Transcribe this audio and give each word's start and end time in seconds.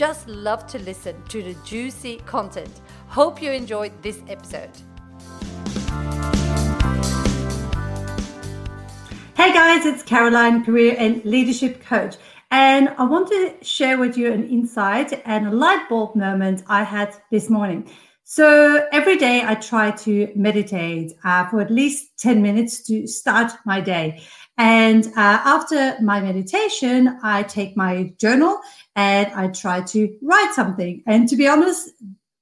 just 0.00 0.26
love 0.28 0.66
to 0.66 0.78
listen 0.78 1.14
to 1.28 1.42
the 1.42 1.52
juicy 1.62 2.16
content. 2.24 2.80
Hope 3.08 3.42
you 3.42 3.50
enjoyed 3.50 3.92
this 4.00 4.22
episode. 4.30 4.70
Hey 9.36 9.52
guys, 9.52 9.84
it's 9.84 10.02
Caroline, 10.02 10.64
career 10.64 10.96
and 10.98 11.22
leadership 11.26 11.82
coach. 11.82 12.16
And 12.50 12.88
I 12.96 13.04
want 13.04 13.28
to 13.28 13.62
share 13.62 13.98
with 13.98 14.16
you 14.16 14.32
an 14.32 14.48
insight 14.48 15.20
and 15.26 15.48
a 15.48 15.50
light 15.50 15.86
bulb 15.90 16.16
moment 16.16 16.62
I 16.66 16.82
had 16.82 17.14
this 17.30 17.50
morning. 17.50 17.86
So 18.32 18.86
every 18.92 19.16
day 19.16 19.42
I 19.44 19.56
try 19.56 19.90
to 20.06 20.32
meditate 20.36 21.14
uh, 21.24 21.48
for 21.48 21.60
at 21.60 21.68
least 21.68 22.16
10 22.20 22.40
minutes 22.40 22.80
to 22.86 23.08
start 23.08 23.50
my 23.66 23.80
day. 23.80 24.22
And 24.56 25.04
uh, 25.16 25.42
after 25.44 26.00
my 26.00 26.20
meditation, 26.20 27.18
I 27.24 27.42
take 27.42 27.76
my 27.76 28.12
journal 28.18 28.60
and 28.94 29.26
I 29.32 29.48
try 29.48 29.80
to 29.80 30.16
write 30.22 30.52
something. 30.54 31.02
And 31.08 31.28
to 31.28 31.34
be 31.34 31.48
honest, 31.48 31.90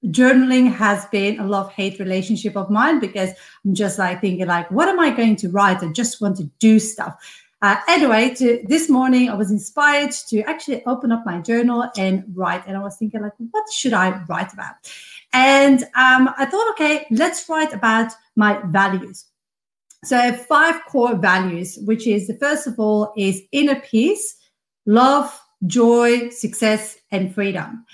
journaling 0.05 0.71
has 0.75 1.07
been 1.07 1.41
a 1.41 1.47
love 1.47 1.73
hate 1.73 1.99
relationship 1.99 2.55
of 2.55 2.69
mine 2.69 3.01
because 3.01 3.31
I'm 3.65 3.75
just 3.75 3.99
like 3.99 4.21
thinking 4.21 4.47
like, 4.47 4.71
what 4.71 4.91
am 4.91 5.01
I 5.01 5.09
going 5.09 5.37
to 5.37 5.49
write? 5.49 5.83
I 5.83 5.91
just 5.93 6.21
want 6.21 6.37
to 6.37 6.51
do 6.59 6.79
stuff. 6.79 7.15
Uh, 7.61 7.77
anyway, 7.89 8.33
to, 8.35 8.63
this 8.69 8.89
morning 8.89 9.29
I 9.29 9.35
was 9.35 9.51
inspired 9.51 10.13
to 10.29 10.43
actually 10.43 10.85
open 10.87 11.11
up 11.11 11.27
my 11.27 11.41
journal 11.41 11.91
and 11.97 12.25
write. 12.35 12.63
And 12.67 12.77
I 12.77 12.81
was 12.81 12.97
thinking 12.97 13.23
like, 13.23 13.33
what 13.51 13.65
should 13.73 13.93
I 13.93 14.23
write 14.29 14.53
about? 14.53 14.75
And 15.33 15.83
um, 15.97 16.31
I 16.39 16.47
thought, 16.47 16.71
okay, 16.71 17.07
let's 17.11 17.49
write 17.49 17.73
about 17.73 18.13
my 18.37 18.61
values. 18.67 19.25
So 20.05 20.33
five 20.33 20.81
core 20.87 21.17
values, 21.17 21.79
which 21.85 22.07
is 22.07 22.29
the 22.29 22.35
first 22.35 22.69
of 22.69 22.79
all 22.79 23.13
is 23.17 23.43
inner 23.51 23.81
peace, 23.81 24.37
love, 24.87 25.37
joy, 25.67 26.31
success, 26.31 26.97
and 27.11 27.35
freedom. 27.35 27.85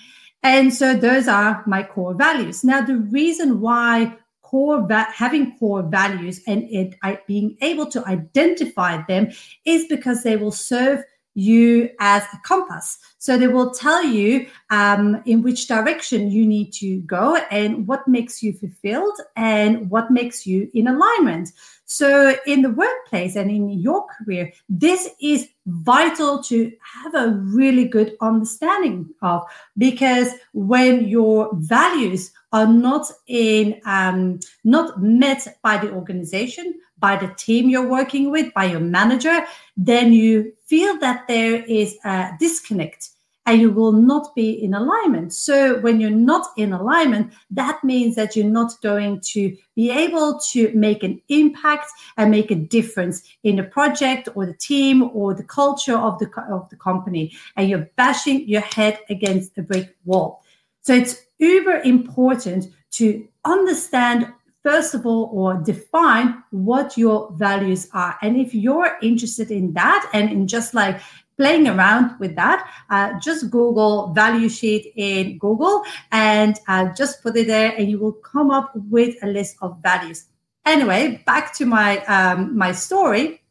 And 0.43 0.75
so 0.75 0.95
those 0.95 1.27
are 1.27 1.65
my 1.67 1.83
core 1.83 2.15
values. 2.15 2.65
Now, 2.65 2.83
the 2.83 2.99
reason 2.99 3.63
why 3.63 4.19
core 4.55 4.87
va- 4.87 5.09
having 5.13 5.59
core 5.59 5.83
values 5.83 6.41
and 6.47 6.63
it 6.71 6.95
I, 7.03 7.19
being 7.27 7.57
able 7.61 7.87
to 7.87 8.07
identify 8.07 9.03
them 9.09 9.33
is 9.65 9.85
because 9.89 10.23
they 10.23 10.37
will 10.37 10.53
serve 10.53 11.03
you 11.35 11.91
as 11.99 12.23
a 12.33 12.39
compass. 12.45 12.99
So 13.19 13.37
they 13.37 13.49
will 13.49 13.71
tell 13.71 14.05
you 14.05 14.47
um, 14.71 15.23
in 15.27 15.43
which 15.43 15.67
direction 15.67 16.31
you 16.31 16.47
need 16.47 16.73
to 16.75 17.01
go 17.01 17.37
and 17.51 17.87
what 17.87 18.07
makes 18.07 18.43
you 18.43 18.53
fulfilled 18.53 19.19
and 19.37 19.91
what 19.91 20.11
makes 20.11 20.47
you 20.47 20.71
in 20.75 20.87
alignment. 20.87 21.51
So 21.87 22.35
in 22.47 22.63
the 22.63 22.71
workplace 22.71 23.37
and 23.37 23.51
in 23.51 23.69
your 23.69 24.07
career, 24.07 24.53
this 24.69 25.11
is 25.21 25.49
vital 25.67 26.43
to 26.45 26.73
have 26.81 27.15
a 27.15 27.31
really 27.31 27.87
good 27.87 28.17
understanding 28.21 29.09
of 29.23 29.45
because 29.77 30.33
when 30.53 31.07
your 31.07 31.51
values 31.55 32.33
are 32.53 32.67
not 32.67 33.11
in 33.27 33.81
um, 33.85 34.39
not 34.63 35.03
met 35.03 35.59
by 35.63 35.77
the 35.77 35.91
organization 35.91 36.75
by 37.05 37.17
the 37.17 37.35
team 37.35 37.69
you're 37.69 37.93
working 38.01 38.31
with, 38.31 38.47
by 38.55 38.65
your 38.65 38.81
manager, 38.99 39.45
then 39.77 40.15
you 40.15 40.33
feel 40.65 40.99
that 41.01 41.29
there 41.29 41.57
is 41.81 41.99
a 42.03 42.31
disconnect 42.41 43.11
and 43.45 43.61
you 43.61 43.71
will 43.71 43.93
not 43.93 44.35
be 44.35 44.51
in 44.65 44.73
alignment. 44.73 45.35
So 45.35 45.79
when 45.81 46.01
you're 46.01 46.23
not 46.33 46.47
in 46.57 46.73
alignment, 46.73 47.35
that 47.51 47.85
means 47.85 48.17
that 48.17 48.35
you're 48.35 48.57
not 48.61 48.81
going 48.81 49.21
to 49.35 49.55
be 49.77 49.91
able 49.91 50.41
to 50.53 50.73
make 50.75 51.03
an 51.03 51.21
impact 51.29 51.89
and 52.17 52.31
make 52.31 52.51
a 52.51 52.65
difference 52.79 53.17
in 53.43 53.57
the 53.57 53.65
project 53.65 54.31
or 54.35 54.47
the 54.47 54.61
team 54.71 55.11
or 55.13 55.35
the 55.35 55.49
culture 55.61 55.99
of 56.09 56.19
the, 56.21 56.29
of 56.51 56.71
the 56.71 56.77
company. 56.77 57.37
And 57.55 57.69
you're 57.69 57.91
bashing 57.97 58.49
your 58.49 58.63
head 58.63 58.99
against 59.11 59.59
a 59.59 59.63
brick 59.63 59.95
wall. 60.07 60.43
So 60.81 60.95
it's 60.95 61.21
uber 61.39 61.81
important 61.81 62.73
to 62.93 63.29
understand 63.45 64.33
first 64.65 64.95
of 64.95 65.07
all, 65.07 65.31
or 65.33 65.55
define 65.63 66.43
what 66.51 66.97
your 66.97 67.31
values 67.37 67.89
are. 67.93 68.17
And 68.23 68.37
if 68.37 68.55
you're 68.55 68.97
interested 69.03 69.51
in 69.51 69.75
that 69.75 70.11
and 70.13 70.31
in 70.31 70.49
just 70.49 70.75
like 70.75 71.01
playing 71.37 71.69
around 71.69 72.19
with 72.19 72.35
that, 72.37 72.67
uh, 72.91 73.21
just 73.21 73.51
Google 73.51 74.13
value 74.15 74.49
sheet 74.49 74.93
in 74.97 75.39
Google 75.39 75.85
and 76.11 76.59
uh, 76.67 76.93
just 76.95 77.23
put 77.23 77.37
it 77.37 77.47
there, 77.47 77.77
and 77.77 77.91
you 77.91 77.99
will 77.99 78.13
come 78.13 78.51
up 78.51 78.73
with 78.75 79.15
a 79.23 79.27
list 79.27 79.57
of 79.61 79.79
values. 79.83 80.25
Anyway, 80.65 81.23
back 81.27 81.53
to 81.55 81.67
my 81.67 82.03
um, 82.07 82.57
my 82.57 82.73
story. 82.73 83.43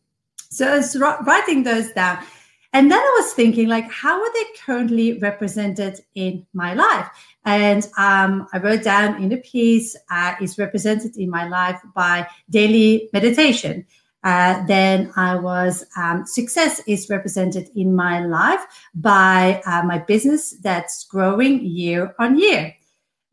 So 0.49 0.81
writing 1.25 1.63
those 1.63 1.91
down. 1.93 2.25
And 2.73 2.91
then 2.91 2.99
I 2.99 3.19
was 3.21 3.33
thinking, 3.33 3.67
like, 3.67 3.89
how 3.91 4.19
are 4.19 4.33
they 4.33 4.45
currently 4.65 5.19
represented 5.19 6.01
in 6.15 6.45
my 6.53 6.73
life? 6.73 7.07
And 7.45 7.87
um, 7.97 8.47
I 8.51 8.57
wrote 8.57 8.83
down 8.83 9.21
in 9.21 9.29
the 9.29 9.37
piece 9.37 9.95
uh, 10.09 10.33
is 10.41 10.57
represented 10.57 11.15
in 11.15 11.29
my 11.29 11.47
life 11.47 11.79
by 11.93 12.27
daily 12.49 13.09
meditation. 13.13 13.85
Uh, 14.23 14.65
then 14.65 15.11
I 15.17 15.35
was 15.35 15.85
um, 15.97 16.25
success 16.25 16.81
is 16.87 17.09
represented 17.09 17.69
in 17.75 17.93
my 17.93 18.25
life 18.25 18.65
by 18.95 19.61
uh, 19.65 19.83
my 19.83 19.99
business 19.99 20.55
that's 20.61 21.05
growing 21.05 21.63
year 21.63 22.15
on 22.19 22.39
year. 22.39 22.73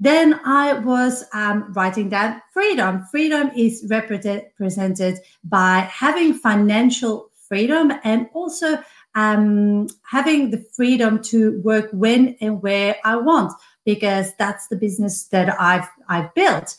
Then 0.00 0.40
I 0.44 0.72
was 0.72 1.24
um, 1.32 1.72
writing 1.74 2.08
down 2.08 2.42
freedom. 2.52 3.06
Freedom 3.10 3.50
is 3.56 3.86
represented 3.88 5.20
by 5.44 5.88
having 5.90 6.34
financial 6.34 7.30
freedom 7.50 7.92
and 8.04 8.28
also 8.32 8.78
um, 9.14 9.88
having 10.02 10.50
the 10.50 10.64
freedom 10.74 11.20
to 11.24 11.60
work 11.62 11.88
when 11.92 12.36
and 12.40 12.62
where 12.62 12.96
I 13.04 13.16
want 13.16 13.52
because 13.84 14.32
that's 14.38 14.68
the 14.68 14.76
business 14.76 15.24
that 15.28 15.60
I've 15.60 15.88
I've 16.08 16.32
built. 16.34 16.76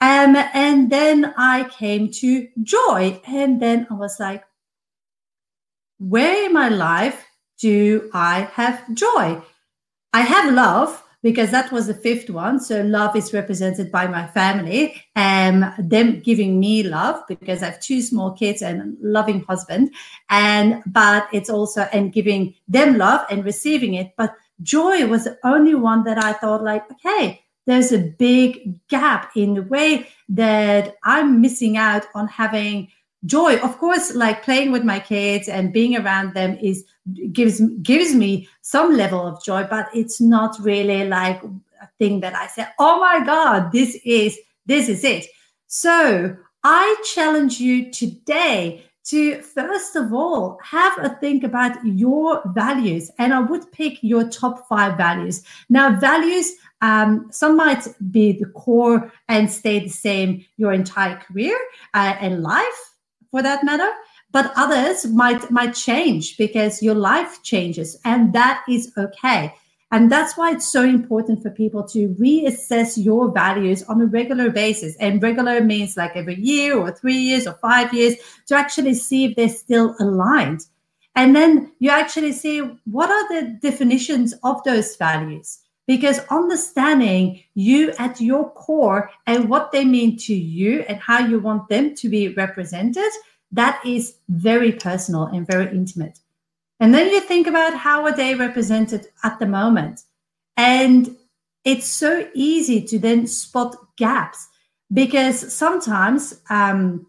Um, 0.00 0.36
and 0.36 0.90
then 0.90 1.32
I 1.36 1.64
came 1.64 2.10
to 2.10 2.48
joy, 2.62 3.20
and 3.24 3.62
then 3.62 3.86
I 3.88 3.94
was 3.94 4.18
like, 4.18 4.44
where 5.98 6.46
in 6.46 6.52
my 6.52 6.68
life 6.68 7.24
do 7.60 8.10
I 8.12 8.50
have 8.54 8.92
joy? 8.94 9.40
I 10.12 10.20
have 10.22 10.52
love 10.52 11.02
because 11.22 11.50
that 11.50 11.70
was 11.70 11.86
the 11.86 11.94
fifth 11.94 12.28
one. 12.28 12.58
So 12.60 12.82
love 12.82 13.14
is 13.16 13.32
represented 13.32 13.92
by 13.92 14.06
my 14.06 14.26
family 14.26 15.02
and 15.14 15.72
them 15.78 16.20
giving 16.20 16.58
me 16.58 16.82
love 16.82 17.22
because 17.28 17.62
I 17.62 17.66
have 17.66 17.80
two 17.80 18.02
small 18.02 18.32
kids 18.32 18.60
and 18.60 18.80
a 18.80 18.92
loving 19.00 19.44
husband. 19.44 19.94
And 20.30 20.82
but 20.86 21.28
it's 21.32 21.50
also 21.50 21.82
and 21.92 22.12
giving 22.12 22.54
them 22.68 22.98
love 22.98 23.24
and 23.30 23.44
receiving 23.44 23.94
it. 23.94 24.14
But 24.16 24.34
joy 24.62 25.06
was 25.06 25.24
the 25.24 25.38
only 25.44 25.74
one 25.74 26.04
that 26.04 26.22
I 26.22 26.32
thought 26.32 26.64
like, 26.64 26.90
okay, 26.92 27.42
there's 27.66 27.92
a 27.92 27.98
big 27.98 28.86
gap 28.88 29.30
in 29.36 29.54
the 29.54 29.62
way 29.62 30.08
that 30.30 30.96
I'm 31.04 31.40
missing 31.40 31.76
out 31.76 32.06
on 32.14 32.26
having 32.26 32.88
joy. 33.26 33.56
Of 33.58 33.78
course, 33.78 34.14
like 34.14 34.42
playing 34.42 34.72
with 34.72 34.84
my 34.84 35.00
kids 35.00 35.48
and 35.48 35.72
being 35.72 35.96
around 35.96 36.34
them 36.34 36.56
is 36.60 36.84
gives 37.32 37.60
gives 37.82 38.14
me 38.14 38.48
some 38.60 38.96
level 38.96 39.26
of 39.26 39.42
joy, 39.42 39.66
but 39.68 39.88
it's 39.94 40.20
not 40.20 40.56
really 40.60 41.06
like 41.08 41.42
a 41.42 41.88
thing 41.98 42.20
that 42.20 42.34
I 42.34 42.46
say, 42.46 42.66
oh 42.78 43.00
my 43.00 43.24
God, 43.24 43.72
this 43.72 43.98
is 44.04 44.38
this 44.66 44.88
is 44.88 45.04
it. 45.04 45.26
So 45.66 46.36
I 46.64 46.96
challenge 47.14 47.60
you 47.60 47.90
today 47.90 48.84
to 49.04 49.42
first 49.42 49.96
of 49.96 50.12
all 50.12 50.60
have 50.62 50.96
a 50.98 51.08
think 51.20 51.42
about 51.42 51.84
your 51.84 52.40
values 52.54 53.10
and 53.18 53.34
i 53.34 53.40
would 53.40 53.70
pick 53.72 53.98
your 54.00 54.28
top 54.28 54.68
five 54.68 54.96
values 54.96 55.42
now 55.68 55.98
values 55.98 56.52
um, 56.82 57.28
some 57.30 57.56
might 57.56 57.86
be 58.10 58.32
the 58.32 58.46
core 58.46 59.12
and 59.28 59.50
stay 59.50 59.80
the 59.80 59.88
same 59.88 60.44
your 60.56 60.72
entire 60.72 61.16
career 61.16 61.56
uh, 61.94 62.14
and 62.20 62.42
life 62.42 62.91
for 63.32 63.42
that 63.42 63.64
matter 63.64 63.90
but 64.30 64.52
others 64.54 65.04
might 65.06 65.50
might 65.50 65.74
change 65.74 66.36
because 66.36 66.80
your 66.82 66.94
life 66.94 67.42
changes 67.42 67.98
and 68.04 68.32
that 68.32 68.62
is 68.68 68.92
okay 68.96 69.52
and 69.92 70.10
that's 70.10 70.38
why 70.38 70.52
it's 70.52 70.72
so 70.72 70.84
important 70.84 71.42
for 71.42 71.50
people 71.50 71.86
to 71.88 72.08
reassess 72.18 72.96
your 72.96 73.30
values 73.30 73.82
on 73.82 74.00
a 74.00 74.06
regular 74.06 74.48
basis. 74.48 74.96
And 74.96 75.22
regular 75.22 75.62
means 75.62 75.98
like 75.98 76.16
every 76.16 76.40
year 76.40 76.78
or 76.78 76.92
three 76.92 77.18
years 77.18 77.46
or 77.46 77.52
five 77.60 77.92
years 77.92 78.14
to 78.46 78.54
actually 78.54 78.94
see 78.94 79.26
if 79.26 79.36
they're 79.36 79.50
still 79.50 79.94
aligned. 80.00 80.64
And 81.14 81.36
then 81.36 81.72
you 81.78 81.90
actually 81.90 82.32
see 82.32 82.60
what 82.86 83.10
are 83.10 83.28
the 83.28 83.58
definitions 83.60 84.32
of 84.42 84.64
those 84.64 84.96
values. 84.96 85.58
Because 85.86 86.20
understanding 86.30 87.42
you 87.54 87.92
at 87.98 88.20
your 88.20 88.50
core 88.50 89.10
and 89.26 89.48
what 89.48 89.72
they 89.72 89.84
mean 89.84 90.16
to 90.16 90.34
you 90.34 90.84
and 90.88 90.98
how 90.98 91.18
you 91.18 91.40
want 91.40 91.68
them 91.68 91.94
to 91.96 92.08
be 92.08 92.28
represented, 92.28 93.10
that 93.50 93.84
is 93.84 94.16
very 94.28 94.72
personal 94.72 95.24
and 95.24 95.46
very 95.46 95.70
intimate. 95.70 96.18
And 96.80 96.94
then 96.94 97.08
you 97.10 97.20
think 97.20 97.46
about 97.46 97.76
how 97.76 98.04
are 98.04 98.16
they 98.16 98.34
represented 98.34 99.06
at 99.22 99.38
the 99.38 99.46
moment. 99.46 100.02
And 100.56 101.16
it's 101.64 101.86
so 101.86 102.28
easy 102.34 102.82
to 102.82 102.98
then 102.98 103.26
spot 103.26 103.76
gaps 103.96 104.48
because 104.92 105.52
sometimes 105.52 106.40
um, 106.50 107.06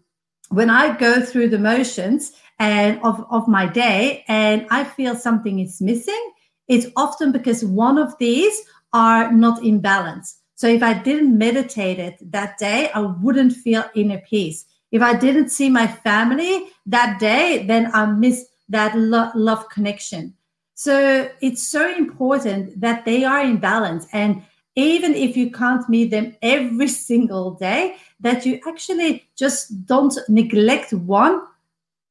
when 0.50 0.70
I 0.70 0.96
go 0.96 1.20
through 1.20 1.48
the 1.48 1.58
motions 1.58 2.32
and 2.58 3.00
of, 3.02 3.26
of 3.30 3.48
my 3.48 3.66
day 3.66 4.24
and 4.28 4.66
I 4.70 4.84
feel 4.84 5.16
something 5.16 5.58
is 5.58 5.80
missing, 5.80 6.32
it's 6.68 6.86
often 6.96 7.32
because 7.32 7.64
one 7.64 7.98
of 7.98 8.16
these 8.18 8.62
are 8.92 9.32
not 9.32 9.62
in 9.64 9.80
balance. 9.80 10.40
So 10.54 10.68
if 10.68 10.82
I 10.82 10.94
didn't 10.94 11.36
meditate 11.36 11.98
it 11.98 12.18
that 12.32 12.58
day, 12.58 12.90
I 12.94 13.00
wouldn't 13.00 13.52
feel 13.52 13.84
inner 13.94 14.18
peace. 14.18 14.66
If 14.92 15.02
I 15.02 15.16
didn't 15.16 15.50
see 15.50 15.68
my 15.68 15.86
family 15.86 16.68
that 16.86 17.18
day, 17.18 17.64
then 17.66 17.90
I 17.92 18.06
miss 18.06 18.46
that 18.68 18.96
lo- 18.96 19.32
love 19.34 19.68
connection. 19.68 20.34
So 20.74 21.28
it's 21.40 21.66
so 21.66 21.92
important 21.96 22.80
that 22.80 23.04
they 23.04 23.24
are 23.24 23.42
in 23.42 23.58
balance. 23.58 24.06
And 24.12 24.42
even 24.76 25.14
if 25.14 25.36
you 25.36 25.50
can't 25.50 25.88
meet 25.88 26.10
them 26.10 26.36
every 26.42 26.88
single 27.08 27.52
day, 27.52 27.96
that 28.20 28.46
you 28.46 28.60
actually 28.66 29.28
just 29.36 29.86
don't 29.86 30.16
neglect 30.28 30.92
one 30.92 31.42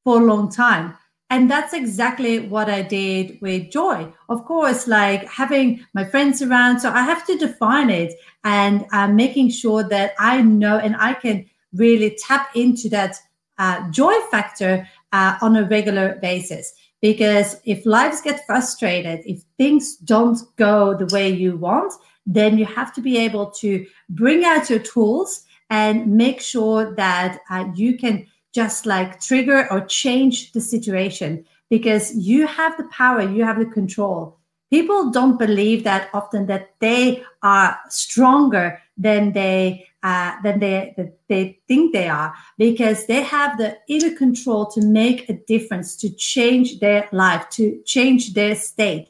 for 0.04 0.22
a 0.22 0.26
long 0.26 0.52
time. 0.52 0.98
And 1.34 1.50
that's 1.50 1.74
exactly 1.74 2.38
what 2.42 2.70
I 2.70 2.84
did 2.84 3.42
with 3.42 3.72
joy. 3.72 4.08
Of 4.30 4.46
course, 4.46 4.88
like 4.88 5.28
having 5.28 5.84
my 5.96 6.06
friends 6.06 6.44
around. 6.44 6.80
So 6.80 6.92
I 6.92 7.02
have 7.02 7.26
to 7.26 7.36
define 7.36 7.90
it 7.90 8.14
and 8.44 8.86
uh, 8.94 9.08
making 9.08 9.50
sure 9.50 9.84
that 9.84 10.14
I 10.20 10.44
know 10.44 10.78
and 10.78 10.96
I 10.96 11.16
can 11.16 11.50
really 11.74 12.16
tap 12.24 12.50
into 12.56 12.88
that 12.90 13.16
uh, 13.58 13.90
joy 13.90 14.14
factor 14.30 14.88
uh, 15.12 15.40
on 15.42 15.56
a 15.56 15.64
regular 15.64 16.20
basis. 16.22 16.72
Because 17.02 17.60
if 17.66 17.84
lives 17.84 18.22
get 18.22 18.46
frustrated, 18.46 19.22
if 19.26 19.42
things 19.58 19.98
don't 19.98 20.38
go 20.58 20.96
the 20.96 21.08
way 21.08 21.30
you 21.30 21.58
want, 21.58 21.94
then 22.28 22.60
you 22.60 22.66
have 22.66 22.94
to 22.94 23.02
be 23.02 23.18
able 23.18 23.50
to 23.62 23.88
bring 24.08 24.46
out 24.46 24.70
your 24.70 24.78
tools 24.78 25.42
and 25.72 26.16
make 26.16 26.42
sure 26.42 26.94
that 26.94 27.40
uh, 27.50 27.66
you 27.74 27.98
can 27.98 28.28
just 28.54 28.86
like 28.86 29.20
trigger 29.20 29.68
or 29.72 29.82
change 29.82 30.52
the 30.52 30.62
situation 30.62 31.46
because 31.70 32.16
you 32.16 32.46
have 32.46 32.78
the 32.78 32.86
power, 32.86 33.22
you 33.22 33.44
have 33.44 33.60
the 33.60 33.66
control. 33.66 34.38
People 34.70 35.12
don't 35.12 35.38
believe 35.38 35.84
that 35.84 36.10
often 36.14 36.46
that 36.48 36.74
they 36.80 37.24
are 37.42 37.80
stronger 37.90 38.80
than 38.98 39.34
they 39.34 39.88
uh, 40.04 40.34
than 40.44 40.60
they 40.60 40.94
that 40.98 41.18
they 41.30 41.60
think 41.68 41.94
they 41.94 42.08
are 42.08 42.34
because 42.58 43.06
they 43.06 43.22
have 43.22 43.58
the 43.58 43.78
inner 43.88 44.16
control 44.16 44.66
to 44.68 44.82
make 44.82 45.30
a 45.30 45.34
difference, 45.34 45.96
to 45.96 46.10
change 46.10 46.80
their 46.80 47.08
life, 47.12 47.50
to 47.50 47.82
change 47.86 48.34
their 48.34 48.56
state. 48.56 49.10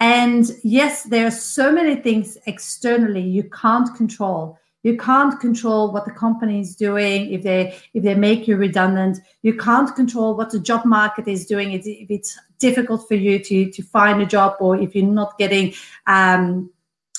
And 0.00 0.50
yes, 0.62 1.04
there 1.04 1.26
are 1.26 1.30
so 1.30 1.72
many 1.72 1.96
things 1.96 2.36
externally 2.46 3.22
you 3.22 3.44
can't 3.44 3.94
control. 3.94 4.58
You 4.84 4.96
can't 4.96 5.40
control 5.40 5.90
what 5.90 6.04
the 6.04 6.12
company 6.12 6.60
is 6.60 6.76
doing 6.76 7.32
if 7.32 7.42
they 7.42 7.76
if 7.94 8.04
they 8.04 8.14
make 8.14 8.46
you 8.46 8.56
redundant. 8.56 9.18
You 9.42 9.56
can't 9.56 9.92
control 9.96 10.36
what 10.36 10.50
the 10.50 10.60
job 10.60 10.84
market 10.84 11.26
is 11.26 11.46
doing. 11.46 11.72
If 11.72 11.84
it's 11.86 12.38
difficult 12.58 13.08
for 13.08 13.14
you 13.14 13.38
to 13.40 13.70
to 13.70 13.82
find 13.82 14.22
a 14.22 14.26
job 14.26 14.56
or 14.60 14.76
if 14.76 14.94
you're 14.94 15.06
not 15.06 15.36
getting 15.38 15.74
um, 16.06 16.70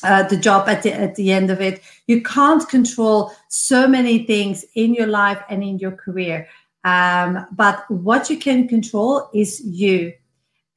uh, 0.04 0.24
the 0.24 0.38
job 0.38 0.70
at 0.70 0.84
the 0.84 0.94
at 0.94 1.16
the 1.16 1.32
end 1.32 1.50
of 1.50 1.60
it. 1.60 1.82
You 2.08 2.22
can't 2.22 2.68
control 2.70 3.32
so 3.50 3.88
many 3.88 4.26
things 4.26 4.64
in 4.76 4.94
your 4.94 5.08
life 5.08 5.42
and 5.50 5.64
in 5.64 5.80
your 5.80 5.94
career. 5.94 6.48
Um, 6.84 7.48
but 7.52 7.90
what 7.90 8.30
you 8.30 8.38
can 8.38 8.68
control 8.68 9.30
is 9.34 9.62
you. 9.66 10.14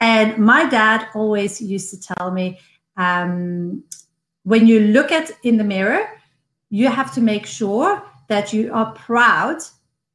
And 0.00 0.38
my 0.38 0.68
dad 0.68 1.08
always 1.14 1.60
used 1.60 1.90
to 1.90 2.00
tell 2.00 2.30
me, 2.30 2.58
um, 2.96 3.84
when 4.44 4.66
you 4.66 4.80
look 4.80 5.12
at 5.12 5.30
in 5.42 5.58
the 5.58 5.64
mirror, 5.64 6.08
you 6.70 6.88
have 6.88 7.12
to 7.14 7.20
make 7.20 7.46
sure 7.46 8.02
that 8.28 8.52
you 8.52 8.72
are 8.72 8.92
proud 8.92 9.58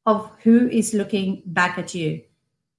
of 0.06 0.30
who 0.42 0.68
is 0.68 0.94
looking 0.94 1.42
back 1.46 1.78
at 1.78 1.94
you. 1.94 2.22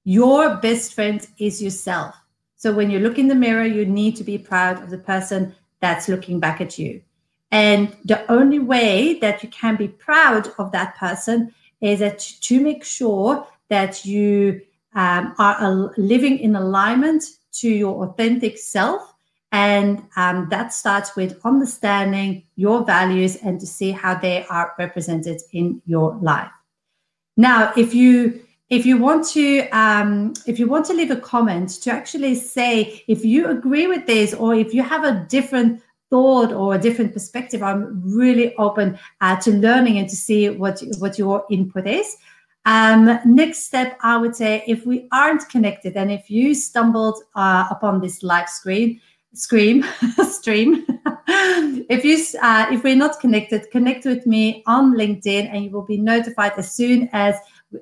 Your 0.04 0.56
best 0.56 0.94
friend 0.94 1.26
is 1.38 1.62
yourself. 1.62 2.14
So 2.56 2.72
when 2.72 2.90
you 2.90 3.00
look 3.00 3.18
in 3.18 3.28
the 3.28 3.34
mirror, 3.34 3.64
you 3.64 3.84
need 3.84 4.16
to 4.16 4.24
be 4.24 4.38
proud 4.38 4.82
of 4.82 4.90
the 4.90 4.98
person 4.98 5.54
that's 5.80 6.08
looking 6.08 6.40
back 6.40 6.60
at 6.60 6.78
you. 6.78 7.02
And 7.50 7.94
the 8.04 8.30
only 8.30 8.58
way 8.58 9.18
that 9.20 9.42
you 9.42 9.48
can 9.50 9.76
be 9.76 9.88
proud 9.88 10.52
of 10.58 10.72
that 10.72 10.96
person 10.96 11.54
is 11.80 12.00
that 12.00 12.18
to 12.18 12.60
make 12.60 12.84
sure 12.84 13.46
that 13.68 14.04
you 14.04 14.62
um, 14.94 15.34
are 15.38 15.92
living 15.96 16.38
in 16.38 16.56
alignment 16.56 17.24
to 17.52 17.68
your 17.68 18.06
authentic 18.06 18.58
self 18.58 19.14
and 19.56 20.02
um, 20.16 20.48
that 20.50 20.70
starts 20.74 21.16
with 21.16 21.40
understanding 21.42 22.42
your 22.56 22.84
values 22.84 23.36
and 23.36 23.58
to 23.58 23.66
see 23.66 23.90
how 23.90 24.14
they 24.14 24.44
are 24.50 24.74
represented 24.78 25.40
in 25.52 25.80
your 25.86 26.18
life. 26.20 26.50
Now, 27.38 27.72
if 27.74 27.94
you 27.94 28.42
if 28.68 28.84
you 28.84 28.98
want 28.98 29.26
to 29.28 29.46
um, 29.82 30.34
if 30.46 30.58
you 30.58 30.66
want 30.68 30.84
to 30.86 30.92
leave 30.92 31.10
a 31.10 31.20
comment 31.32 31.68
to 31.82 31.90
actually 31.90 32.34
say 32.34 33.02
if 33.08 33.24
you 33.24 33.48
agree 33.48 33.86
with 33.86 34.04
this 34.06 34.34
or 34.34 34.54
if 34.54 34.74
you 34.74 34.82
have 34.82 35.04
a 35.04 35.24
different 35.36 35.80
thought 36.10 36.52
or 36.52 36.74
a 36.74 36.78
different 36.86 37.14
perspective, 37.14 37.62
I'm 37.62 37.82
really 38.04 38.54
open 38.56 38.98
uh, 39.22 39.36
to 39.44 39.50
learning 39.52 39.96
and 40.00 40.08
to 40.08 40.16
see 40.16 40.50
what 40.50 40.82
what 40.98 41.18
your 41.18 41.46
input 41.50 41.86
is. 41.86 42.08
Um, 42.66 43.20
next 43.24 43.58
step, 43.68 43.96
I 44.02 44.18
would 44.18 44.34
say, 44.34 44.64
if 44.66 44.84
we 44.84 45.08
aren't 45.12 45.48
connected 45.48 45.96
and 45.96 46.10
if 46.10 46.28
you 46.28 46.52
stumbled 46.52 47.18
uh, 47.36 47.64
upon 47.70 48.00
this 48.00 48.24
live 48.24 48.48
screen, 48.48 49.00
scream 49.36 49.84
stream. 50.28 50.86
If 51.28 52.04
you 52.04 52.16
uh, 52.40 52.66
if 52.70 52.82
we're 52.82 52.96
not 52.96 53.20
connected 53.20 53.70
connect 53.70 54.04
with 54.04 54.26
me 54.26 54.62
on 54.66 54.94
linkedin 54.94 55.48
and 55.52 55.64
you 55.64 55.70
will 55.70 55.82
be 55.82 55.98
notified 55.98 56.52
as 56.56 56.72
soon 56.72 57.08
as 57.12 57.36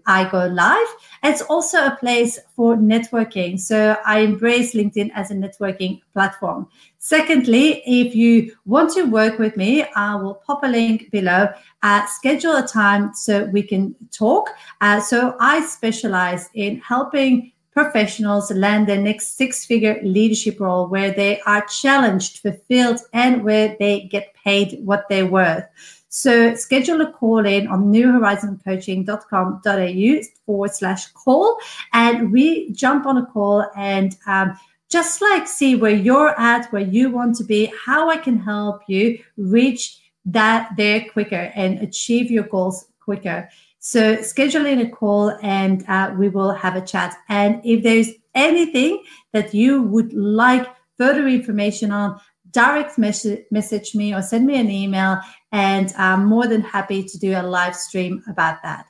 i 0.07 0.29
go 0.29 0.47
live. 0.47 0.89
It's 1.23 1.43
also 1.43 1.87
a 1.87 1.97
place 1.97 2.39
for 2.57 2.77
networking. 2.77 3.61
So 3.61 3.97
i 4.05 4.21
embrace 4.21 4.75
linkedin 4.75 5.11
as 5.15 5.31
a 5.31 5.35
networking 5.35 6.01
platform. 6.13 6.67
Secondly 6.99 7.83
if 7.87 8.15
you 8.15 8.57
want 8.65 8.93
to 8.95 9.05
work 9.05 9.39
with 9.39 9.57
me 9.57 9.85
i 9.95 10.17
will 10.17 10.35
pop 10.35 10.65
a 10.65 10.69
link 10.69 11.11
below 11.11 11.49
uh, 11.83 12.07
schedule 12.07 12.57
a 12.57 12.67
time 12.67 13.15
so 13.15 13.45
we 13.47 13.63
can 13.63 13.95
talk. 14.11 14.51
Uh, 14.81 15.01
so 15.01 15.37
i 15.39 15.65
specialize 15.65 16.51
in 16.55 16.81
helping 16.81 17.53
professionals 17.75 18.51
land 18.53 18.87
their 18.87 19.01
next 19.01 19.37
six 19.37 19.67
figure 19.67 20.01
leadership 20.03 20.61
role 20.61 20.87
where 20.87 21.11
they 21.11 21.41
are 21.41 21.67
challenged, 21.67 22.39
fulfilled, 22.39 23.01
and 23.13 23.45
where 23.45 23.77
they 23.79 24.03
get 24.03 24.33
paid 24.35 24.79
what 24.85 25.09
they're 25.09 25.27
worth. 25.27 25.65
So 26.09 26.55
schedule 26.55 27.01
a 27.01 27.13
call 27.13 27.45
in 27.45 27.67
on 27.67 27.93
newhorizoncoaching.com.au 27.93 30.23
forward 30.47 30.73
slash 30.73 31.09
call. 31.09 31.59
And 31.93 32.31
we 32.31 32.71
jump 32.71 33.07
on 33.07 33.19
a 33.19 33.27
call 33.27 33.67
and 33.77 34.17
um, 34.29 34.57
just 34.89 35.21
like 35.21 35.49
see 35.49 35.75
where 35.75 35.91
you're 35.91 36.39
at, 36.39 36.73
where 36.73 36.83
you 36.83 37.11
want 37.11 37.35
to 37.37 37.45
be, 37.45 37.73
how 37.85 38.09
I 38.09 38.17
can 38.17 38.39
help 38.39 38.83
you 38.87 39.19
reach 39.37 39.99
that 40.27 40.71
there 40.77 41.05
quicker 41.13 41.51
and 41.57 41.81
achieve 41.81 42.31
your 42.31 42.45
goals 42.45 42.87
quicker. 43.01 43.49
So 43.87 44.23
schedule 44.23 44.65
in 44.65 44.81
a 44.81 44.89
call 44.89 45.37
and 45.43 45.85
uh, 45.89 46.15
we 46.19 46.31
will 46.31 46.53
have 46.53 46.75
a 46.75 46.81
chat. 46.81 47.15
And 47.29 47.61
if 47.65 47.83
there's 47.83 48.09
anything 48.35 49.05
that 49.35 49.53
you 49.53 49.83
would 49.83 50.15
like 50.15 50.67
further 50.97 51.29
information 51.29 51.93
on, 51.93 52.19
direct 52.51 52.97
message, 52.97 53.45
message 53.51 53.95
me 53.95 54.15
or 54.15 54.23
send 54.23 54.47
me 54.47 54.59
an 54.59 54.71
email 54.71 55.21
and 55.53 55.93
I'm 55.99 56.25
more 56.25 56.47
than 56.47 56.63
happy 56.63 57.05
to 57.05 57.19
do 57.19 57.33
a 57.33 57.43
live 57.43 57.77
stream 57.77 58.23
about 58.27 58.63
that. 58.63 58.87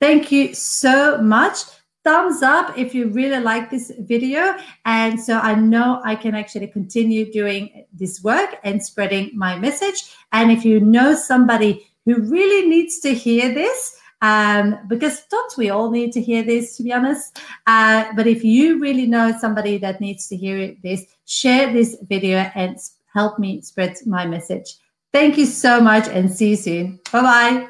Thank 0.00 0.30
you 0.30 0.54
so 0.54 1.20
much. 1.20 1.58
Thumbs 2.04 2.40
up 2.40 2.78
if 2.78 2.94
you 2.94 3.08
really 3.08 3.42
like 3.42 3.68
this 3.68 3.90
video. 3.98 4.54
And 4.84 5.20
so 5.20 5.40
I 5.40 5.56
know 5.56 6.00
I 6.04 6.14
can 6.14 6.36
actually 6.36 6.68
continue 6.68 7.32
doing 7.32 7.84
this 7.92 8.22
work 8.22 8.60
and 8.62 8.80
spreading 8.80 9.32
my 9.34 9.58
message. 9.58 10.14
And 10.30 10.52
if 10.52 10.64
you 10.64 10.78
know 10.78 11.16
somebody 11.16 11.90
who 12.04 12.20
really 12.20 12.68
needs 12.68 13.00
to 13.00 13.12
hear 13.12 13.52
this, 13.52 13.96
um, 14.22 14.78
because 14.88 15.24
don't 15.30 15.56
we 15.56 15.70
all 15.70 15.90
need 15.90 16.12
to 16.12 16.20
hear 16.20 16.42
this, 16.42 16.76
to 16.76 16.82
be 16.82 16.92
honest? 16.92 17.38
Uh, 17.66 18.04
but 18.14 18.26
if 18.26 18.44
you 18.44 18.78
really 18.78 19.06
know 19.06 19.36
somebody 19.38 19.78
that 19.78 20.00
needs 20.00 20.28
to 20.28 20.36
hear 20.36 20.74
this, 20.82 21.04
share 21.26 21.72
this 21.72 21.96
video 22.08 22.50
and 22.54 22.78
help 23.12 23.38
me 23.38 23.60
spread 23.62 23.96
my 24.06 24.26
message. 24.26 24.76
Thank 25.12 25.38
you 25.38 25.46
so 25.46 25.80
much 25.80 26.08
and 26.08 26.30
see 26.30 26.50
you 26.50 26.56
soon. 26.56 27.00
Bye 27.12 27.22
bye. 27.22 27.68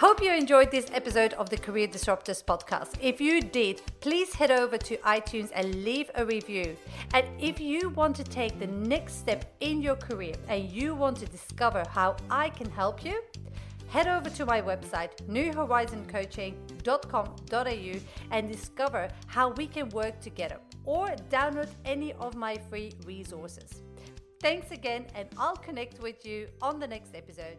Hope 0.00 0.22
you 0.22 0.32
enjoyed 0.32 0.70
this 0.70 0.86
episode 0.94 1.34
of 1.34 1.50
the 1.50 1.58
Career 1.58 1.86
Disruptors 1.86 2.42
podcast. 2.42 2.92
If 3.02 3.20
you 3.20 3.42
did, 3.42 3.82
please 4.00 4.32
head 4.32 4.50
over 4.50 4.78
to 4.78 4.96
iTunes 4.98 5.50
and 5.54 5.84
leave 5.84 6.10
a 6.14 6.24
review. 6.24 6.74
And 7.12 7.26
if 7.38 7.60
you 7.60 7.90
want 7.90 8.16
to 8.16 8.24
take 8.24 8.58
the 8.58 8.66
next 8.66 9.18
step 9.18 9.44
in 9.60 9.82
your 9.82 9.96
career 9.96 10.36
and 10.48 10.72
you 10.72 10.94
want 10.94 11.18
to 11.18 11.26
discover 11.26 11.84
how 11.86 12.16
I 12.30 12.48
can 12.48 12.70
help 12.70 13.04
you, 13.04 13.20
head 13.90 14.06
over 14.06 14.30
to 14.30 14.46
my 14.46 14.62
website, 14.62 15.10
newhorizoncoaching.com.au, 15.28 18.00
and 18.30 18.50
discover 18.50 19.08
how 19.26 19.50
we 19.50 19.66
can 19.66 19.90
work 19.90 20.18
together 20.20 20.58
or 20.84 21.08
download 21.28 21.68
any 21.84 22.14
of 22.14 22.34
my 22.36 22.56
free 22.70 22.92
resources. 23.04 23.82
Thanks 24.40 24.70
again, 24.70 25.04
and 25.14 25.28
I'll 25.36 25.56
connect 25.56 26.00
with 26.00 26.24
you 26.24 26.48
on 26.62 26.80
the 26.80 26.86
next 26.86 27.14
episode. 27.14 27.58